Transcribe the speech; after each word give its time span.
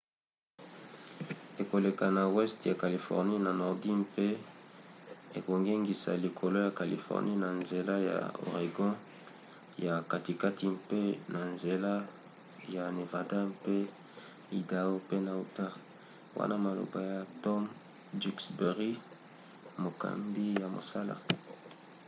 ekoleka 1.61 2.05
na 2.17 2.23
weste 2.35 2.65
ya 2.71 2.79
californie 2.83 3.39
ya 3.45 3.51
nordi 3.61 3.91
mpe 4.03 4.27
ekongengisa 5.37 6.11
likolo 6.23 6.57
ya 6.65 6.71
californie 6.79 7.37
na 7.43 7.49
nzela 7.61 7.95
ya 8.09 8.17
oregon 8.47 8.93
ya 9.85 9.95
katikati 10.11 10.65
mpe 10.79 11.01
na 11.33 11.41
nzela 11.53 11.93
ya 12.75 12.83
nevada 12.97 13.39
mpe 13.53 13.75
idao 14.59 14.93
pe 15.07 15.15
na 15.25 15.31
utah,” 15.43 15.73
wana 16.37 16.55
maloba 16.65 16.99
ya 17.13 17.19
tom 17.43 17.61
duxbury 18.21 18.91
mokambi 19.81 20.45
ya 20.61 20.67
mosala 20.75 21.15